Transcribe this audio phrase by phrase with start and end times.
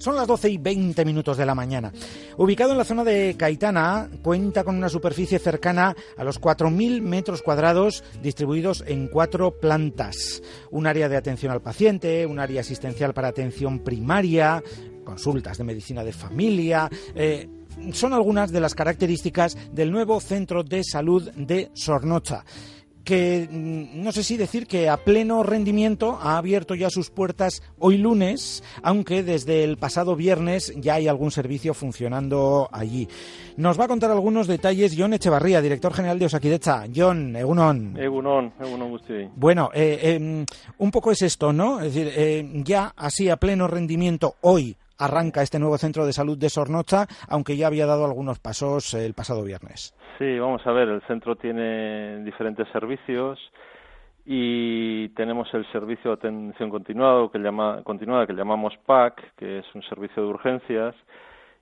[0.00, 1.92] Son las 12 y 20 minutos de la mañana.
[2.38, 7.42] Ubicado en la zona de Caitana, cuenta con una superficie cercana a los 4.000 metros
[7.42, 10.42] cuadrados distribuidos en cuatro plantas.
[10.70, 14.62] Un área de atención al paciente, un área asistencial para atención primaria,
[15.04, 16.88] consultas de medicina de familia.
[17.14, 17.46] Eh,
[17.92, 22.42] son algunas de las características del nuevo centro de salud de Sornocha
[23.04, 27.62] que mm, no sé si decir que a pleno rendimiento ha abierto ya sus puertas
[27.78, 33.08] hoy lunes, aunque desde el pasado viernes ya hay algún servicio funcionando allí.
[33.56, 36.84] Nos va a contar algunos detalles John Echevarría, director general de Osakidecha.
[36.94, 37.96] John, Egunon.
[37.96, 39.00] Egunon, Egunon
[39.36, 40.44] Bueno, eh, eh,
[40.78, 41.80] un poco es esto, ¿no?
[41.80, 46.38] Es decir, eh, ya así a pleno rendimiento hoy arranca este nuevo centro de salud
[46.38, 49.94] de Sornocha, aunque ya había dado algunos pasos el pasado viernes.
[50.18, 53.38] Sí, vamos a ver, el centro tiene diferentes servicios
[54.26, 59.74] y tenemos el servicio de atención continuado que llama, continuada que llamamos PAC, que es
[59.74, 60.94] un servicio de urgencias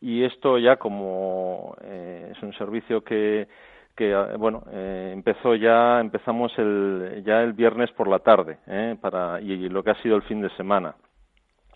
[0.00, 3.48] y esto ya como eh, es un servicio que
[3.94, 9.40] que bueno eh, empezó ya empezamos el ya el viernes por la tarde eh, para
[9.40, 10.94] y, lo que ha sido el fin de semana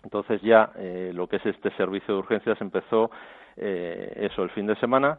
[0.05, 3.09] entonces ya eh, lo que es este servicio de urgencias empezó
[3.57, 5.17] eh, eso el fin de semana.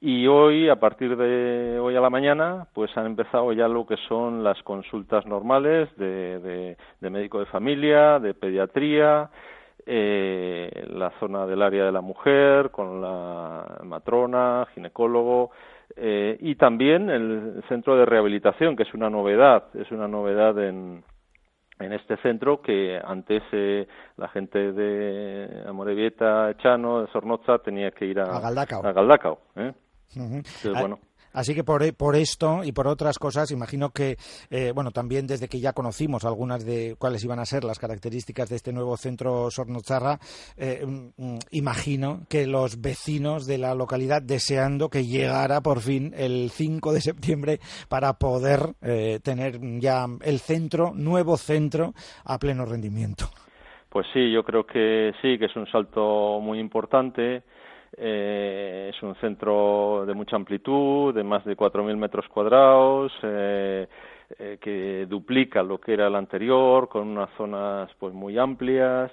[0.00, 3.96] Y hoy, a partir de hoy a la mañana, pues han empezado ya lo que
[4.08, 9.30] son las consultas normales de, de, médico de familia, de pediatría,
[9.86, 15.52] eh, la zona del área de la mujer, con la matrona, ginecólogo,
[15.96, 21.02] eh, y también el centro de rehabilitación, que es una novedad, es una novedad en,
[21.78, 23.86] en este centro que antes eh,
[24.16, 28.86] la gente de Amorebieta, Chano, de Sornoza tenía que ir a, a Galdacao.
[28.86, 29.72] A Galdacao ¿eh?
[31.34, 34.16] Así que por, por, esto y por otras cosas, imagino que,
[34.50, 38.48] eh, bueno, también desde que ya conocimos algunas de cuáles iban a ser las características
[38.48, 40.18] de este nuevo centro Sornocharra,
[40.56, 46.50] eh, mm, imagino que los vecinos de la localidad deseando que llegara por fin el
[46.50, 51.94] 5 de septiembre para poder eh, tener ya el centro, nuevo centro,
[52.24, 53.26] a pleno rendimiento.
[53.88, 57.42] Pues sí, yo creo que sí, que es un salto muy importante
[57.96, 63.86] eh, es un centro de mucha amplitud, de más de 4.000 metros cuadrados, eh,
[64.38, 69.10] eh, que duplica lo que era el anterior, con unas zonas pues muy amplias,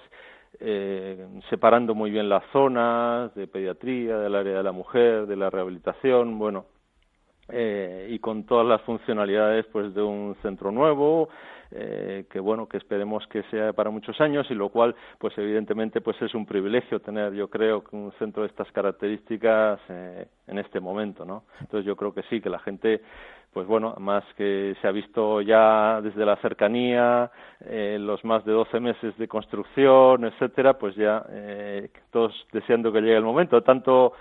[0.59, 5.49] eh, separando muy bien las zonas de pediatría, del área de la mujer, de la
[5.49, 6.65] rehabilitación, bueno,
[7.51, 11.29] eh, y con todas las funcionalidades pues de un centro nuevo
[11.71, 16.01] eh, que bueno que esperemos que sea para muchos años y lo cual pues evidentemente
[16.01, 20.79] pues es un privilegio tener yo creo un centro de estas características eh, en este
[20.79, 23.01] momento no entonces yo creo que sí que la gente
[23.53, 27.29] pues bueno, más que se ha visto ya desde la cercanía,
[27.59, 33.01] eh, los más de 12 meses de construcción, etcétera, pues ya eh, todos deseando que
[33.01, 34.13] llegue el momento, tanto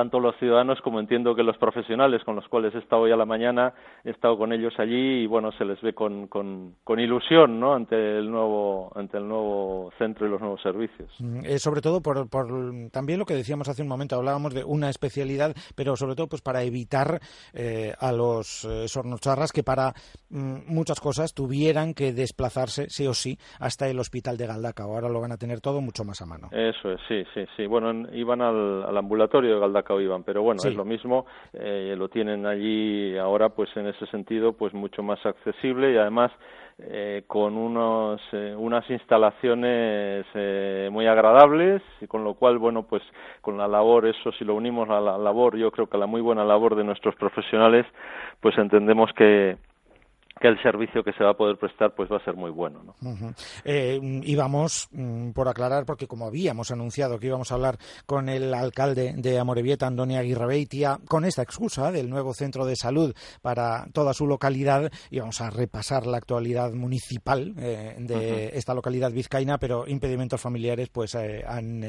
[0.00, 3.16] tanto los ciudadanos como entiendo que los profesionales con los cuales he estado hoy a
[3.16, 6.98] la mañana, he estado con ellos allí y bueno, se les ve con, con, con
[6.98, 7.74] ilusión ¿no?
[7.74, 11.10] ante, el nuevo, ante el nuevo centro y los nuevos servicios.
[11.18, 12.48] Mm, eh, sobre todo por, por
[12.90, 16.40] también lo que decíamos hace un momento, hablábamos de una especialidad, pero sobre todo pues
[16.40, 17.20] para evitar
[17.52, 19.92] eh, a los eh, sornocharras que para
[20.30, 24.94] mm, muchas cosas tuvieran que desplazarse sí o sí hasta el hospital de Galdacao.
[24.94, 26.48] Ahora lo van a tener todo mucho más a mano.
[26.52, 27.66] Eso es, sí, sí, sí.
[27.66, 29.60] Bueno, iban al, al ambulatorio de
[29.98, 31.24] Iban, pero bueno, es lo mismo,
[31.54, 36.30] eh, lo tienen allí ahora pues en ese sentido pues mucho más accesible y además
[36.82, 43.02] eh, con unos, eh, unas instalaciones eh, muy agradables y con lo cual bueno pues
[43.42, 46.06] con la labor eso si lo unimos a la labor yo creo que a la
[46.06, 47.84] muy buena labor de nuestros profesionales
[48.40, 49.58] pues entendemos que
[50.40, 52.82] que el servicio que se va a poder prestar pues va a ser muy bueno.
[52.82, 53.34] ¿no?
[53.64, 58.54] Eh, íbamos, mm, por aclarar, porque como habíamos anunciado que íbamos a hablar con el
[58.54, 64.14] alcalde de Amorebieta, Andoni Aguirrebeitia, con esta excusa del nuevo centro de salud para toda
[64.14, 70.40] su localidad, íbamos a repasar la actualidad municipal eh, de esta localidad vizcaína, pero impedimentos
[70.40, 71.84] familiares pues eh, han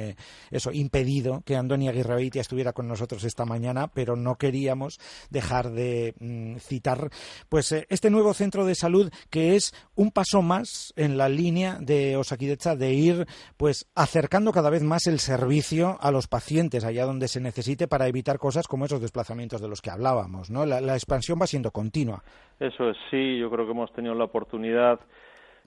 [0.52, 5.00] eso impedido que Andoni Aguirrebeitia estuviera con nosotros esta mañana, pero no queríamos
[5.30, 7.10] dejar de mm, citar
[7.48, 12.18] pues este nuevo centro de salud que es un paso más en la línea de
[12.18, 17.28] Osakidecha de ir pues acercando cada vez más el servicio a los pacientes allá donde
[17.28, 20.66] se necesite para evitar cosas como esos desplazamientos de los que hablábamos, ¿no?
[20.66, 22.24] La, la expansión va siendo continua.
[22.60, 25.00] Eso es, sí, yo creo que hemos tenido la oportunidad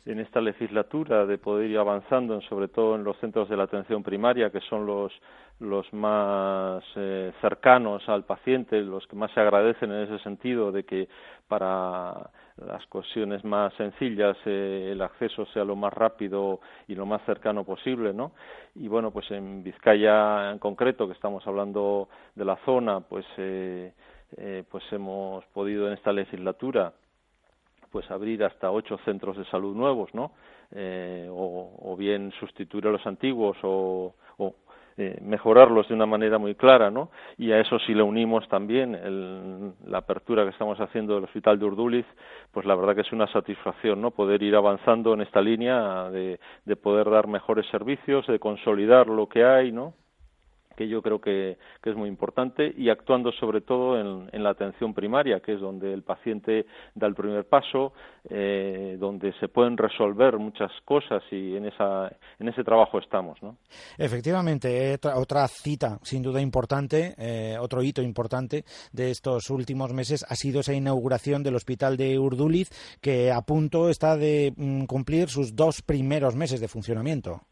[0.07, 4.03] en esta legislatura de poder ir avanzando, sobre todo en los centros de la atención
[4.03, 5.13] primaria, que son los,
[5.61, 10.85] los más eh, cercanos al paciente, los que más se agradecen en ese sentido de
[10.85, 11.09] que
[11.49, 17.23] para las cuestiones más sencillas, eh, el acceso sea lo más rápido y lo más
[17.27, 18.33] cercano posible, ¿no?
[18.77, 23.93] Y bueno, pues en Vizcaya en concreto, que estamos hablando de la zona, pues eh,
[24.37, 26.93] eh, pues hemos podido en esta legislatura
[27.91, 30.33] pues abrir hasta ocho centros de salud nuevos, ¿no?
[30.73, 34.55] Eh, o, o, bien sustituir a los antiguos o, o
[34.97, 37.11] eh, mejorarlos de una manera muy clara, ¿no?
[37.37, 41.59] Y a eso si le unimos también el, la apertura que estamos haciendo del Hospital
[41.59, 42.07] de Urduliz,
[42.53, 44.13] pues la verdad que es una satisfacción, ¿no?
[44.13, 49.29] Poder ir avanzando en esta línea de, de poder dar mejores servicios, de consolidar lo
[49.29, 49.95] que hay, ¿no?
[50.77, 54.95] Que yo creo que, es muy importante y actuando sobre todo en, en, la atención
[54.95, 57.93] primaria, que es donde el paciente da el primer paso,
[58.31, 63.43] eh, donde se pueden resolver muchas cosas y en, esa, en ese trabajo estamos.
[63.43, 63.59] ¿no?
[63.99, 70.35] Efectivamente, otra cita sin duda importante, eh, otro hito importante de estos últimos meses ha
[70.37, 75.55] sido esa inauguración del Hospital de Urduliz, que a punto está de mm, cumplir sus
[75.55, 77.43] dos primeros meses de funcionamiento.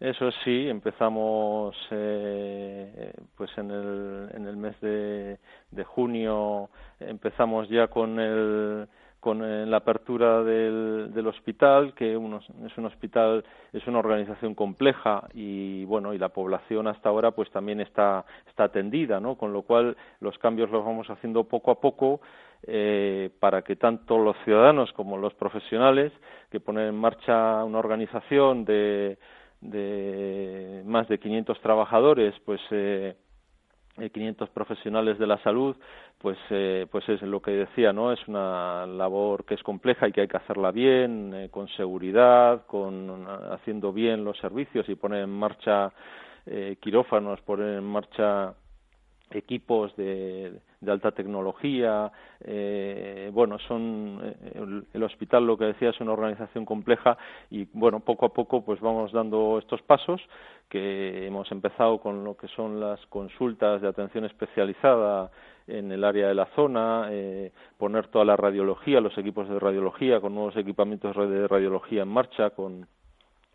[0.00, 5.38] Eso sí, empezamos eh, pues en el, en el mes de,
[5.84, 6.68] junio,
[6.98, 8.88] empezamos ya con el
[9.20, 12.18] con eh, la apertura del, del hospital, que es
[12.76, 13.42] un hospital,
[13.72, 18.64] es una organización compleja y bueno, y la población hasta ahora pues también está, está
[18.64, 19.36] atendida, ¿no?
[19.38, 22.20] Con lo cual los cambios los vamos haciendo poco a poco
[22.66, 26.12] eh, para que tanto los ciudadanos como los profesionales
[26.50, 29.16] que ponen en marcha una organización de
[29.64, 33.16] de más de 500 trabajadores, pues eh,
[33.96, 35.76] 500 profesionales de la salud,
[36.18, 38.12] pues eh, pues es lo que decía, ¿no?
[38.12, 42.66] Es una labor que es compleja y que hay que hacerla bien, eh, con seguridad,
[42.66, 45.92] con haciendo bien los servicios y poner en marcha
[46.46, 48.54] eh, quirófanos, poner en marcha
[49.30, 52.12] equipos de, alta tecnología.
[52.40, 54.20] Eh, bueno, son
[54.54, 57.16] el, el, hospital, lo que decía, es una organización compleja
[57.50, 60.20] y bueno, poco a poco pues vamos dando estos pasos
[60.68, 65.30] que hemos empezado con lo que son las consultas de atención especializada
[65.66, 70.20] en el área de la zona, eh, poner toda la radiología, los equipos de radiología
[70.20, 72.86] con nuevos equipamientos de radiología en marcha, con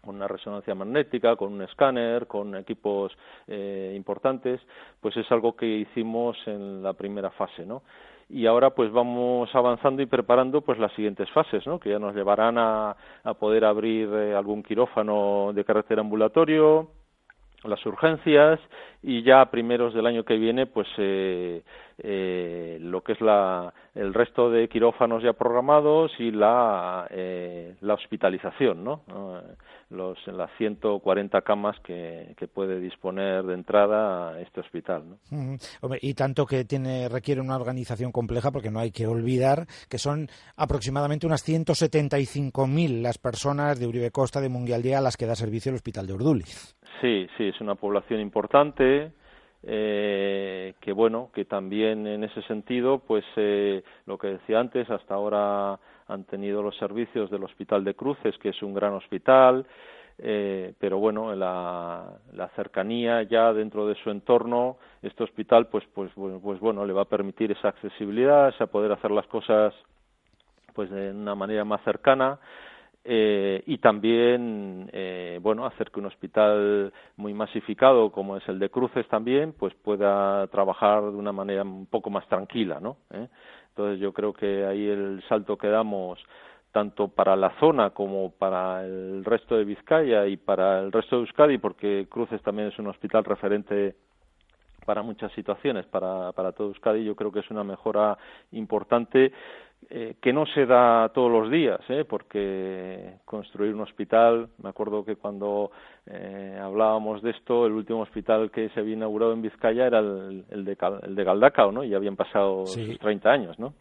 [0.01, 3.11] con una resonancia magnética, con un escáner, con equipos
[3.47, 4.61] eh, importantes,
[5.01, 7.83] pues es algo que hicimos en la primera fase, ¿no?
[8.29, 11.79] Y ahora pues vamos avanzando y preparando pues las siguientes fases, ¿no?
[11.79, 12.95] Que ya nos llevarán a,
[13.39, 16.89] poder abrir eh, algún quirófano de carácter ambulatorio,
[17.63, 18.59] las urgencias
[19.01, 21.63] y ya a primeros del año que viene pues eh,
[21.99, 27.93] eh, lo que es la, el resto de quirófanos ya programados y la, eh, la
[27.93, 29.01] hospitalización, ¿no?
[29.89, 35.03] Los, las 140 camas que, que puede disponer de entrada este hospital.
[35.09, 35.57] ¿no?
[35.81, 39.97] Hombre, y tanto que tiene, requiere una organización compleja porque no hay que olvidar que
[39.97, 45.35] son aproximadamente unas 175.000 las personas de Uribe Costa, de Mundialdía, a las que da
[45.35, 46.77] servicio el Hospital de Urduliz.
[47.01, 49.11] Sí, sí, es una población importante
[49.63, 55.13] eh, que bueno, que también en ese sentido, pues eh, lo que decía antes, hasta
[55.13, 55.77] ahora
[56.07, 59.65] han tenido los servicios del Hospital de Cruces, que es un gran hospital,
[60.17, 66.11] eh, pero bueno, la, la cercanía ya dentro de su entorno, este hospital, pues, pues,
[66.15, 69.73] pues, pues bueno, le va a permitir esa accesibilidad, esa poder hacer las cosas
[70.73, 72.39] pues de una manera más cercana
[73.11, 78.69] eh, y también eh, bueno hacer que un hospital muy masificado como es el de
[78.69, 83.27] Cruces también pues pueda trabajar de una manera un poco más tranquila no ¿Eh?
[83.69, 86.19] entonces yo creo que ahí el salto que damos
[86.71, 91.21] tanto para la zona como para el resto de Vizcaya y para el resto de
[91.23, 93.95] Euskadi porque Cruces también es un hospital referente
[94.85, 98.19] para muchas situaciones para para todo Euskadi yo creo que es una mejora
[98.51, 99.31] importante
[99.89, 102.05] eh, que no se da todos los días, ¿eh?
[102.07, 105.71] porque construir un hospital, me acuerdo que cuando
[106.05, 110.45] eh, hablábamos de esto, el último hospital que se había inaugurado en Vizcaya era el,
[110.49, 111.83] el, de, el de Galdacao, ¿no?
[111.83, 112.85] Y habían pasado sí.
[112.85, 113.73] sus 30 años, ¿no?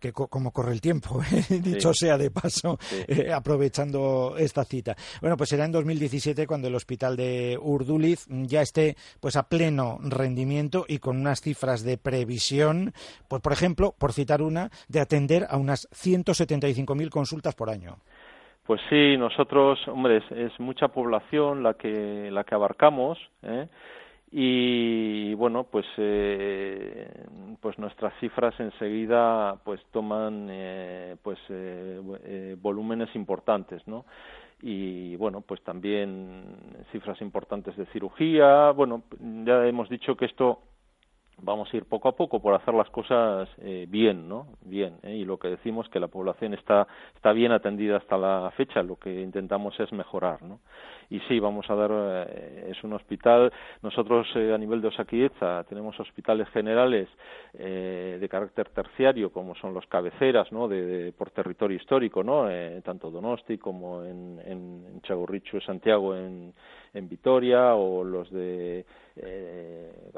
[0.00, 1.60] Que co como corre el tiempo, ¿eh?
[1.60, 3.04] dicho sea de paso, sí.
[3.08, 4.94] eh, aprovechando esta cita.
[5.20, 9.98] Bueno, pues será en 2017 cuando el hospital de Urduliz ya esté pues a pleno
[10.02, 12.92] rendimiento y con unas cifras de previsión,
[13.28, 17.96] pues por ejemplo, por citar una, de atender a unas 175.000 consultas por año.
[18.66, 23.66] Pues sí, nosotros, hombre, es, es, mucha población la que la que abarcamos, ¿eh?
[24.30, 27.07] y bueno pues eh, pues
[27.88, 34.04] nuestras cifras enseguida pues toman eh, pues eh, eh, volúmenes importantes no
[34.60, 36.44] y bueno pues también
[36.92, 38.72] cifras importantes de cirugía.
[38.72, 39.04] Bueno
[39.46, 40.60] ya hemos dicho que esto
[41.42, 44.46] vamos a ir poco a poco por hacer las cosas eh, bien, ¿no?
[44.62, 45.14] Bien, ¿eh?
[45.16, 48.96] y lo que decimos que la población está está bien atendida hasta la fecha, lo
[48.96, 50.60] que intentamos es mejorar, ¿no?
[51.10, 53.52] Y sí, vamos a dar eh, es un hospital,
[53.82, 57.08] nosotros eh, a nivel de Osakidecha tenemos hospitales generales
[57.54, 60.68] de carácter terciario como son los cabeceras, ¿no?
[60.68, 62.46] De, por territorio histórico, ¿no?
[62.82, 66.52] tanto Donosti como en, en, en Chagorrichu, Santiago, en
[66.94, 68.84] en Vitoria o los de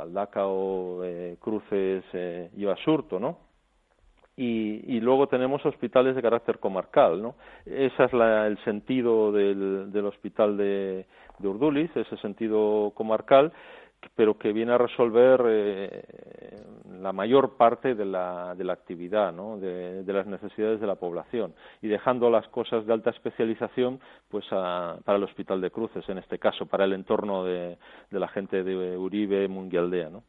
[0.01, 3.39] eh, Galdaca o eh, Cruces eh, y Basurto, ¿no?
[4.37, 7.35] Y, y, luego tenemos hospitales de carácter comarcal, ¿no?
[7.67, 11.07] Ese es la, el sentido del, del hospital de,
[11.39, 11.49] de
[11.95, 13.53] ese sentido comarcal,
[14.17, 16.03] pero que viene a resolver eh,
[17.01, 19.59] la mayor parte de la, de la actividad, ¿no?
[19.59, 24.99] de, las necesidades de la población y dejando las cosas de alta especialización pues a,
[25.05, 27.79] para el Hospital de Cruces, en este caso, para el entorno de,
[28.11, 30.11] la gente de Uribe, Munguialdea.
[30.11, 30.25] ¿no?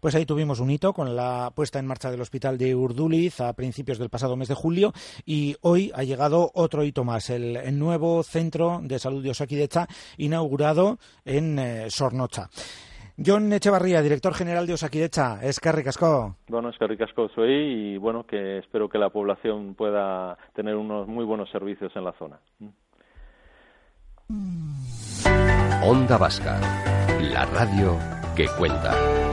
[0.00, 3.52] Pues ahí tuvimos un hito con la puesta en marcha del Hospital de Urduliz a
[3.54, 4.92] principios del pasado mes de julio
[5.24, 9.86] y hoy ha llegado otro hito más, el, el nuevo Centro de Salud de Osakidecha
[10.16, 12.48] inaugurado en eh, Sornocha.
[13.24, 16.36] John Echevarría, director general de Osakidecha, es Casco.
[16.48, 21.24] Bueno, es Casco soy y bueno, que espero que la población pueda tener unos muy
[21.24, 22.38] buenos servicios en la zona.
[25.84, 26.58] Onda Vasca,
[27.20, 27.98] la radio
[28.36, 29.31] que cuenta.